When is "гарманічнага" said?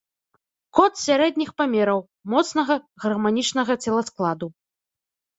3.03-3.75